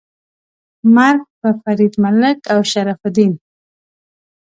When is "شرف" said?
2.71-2.99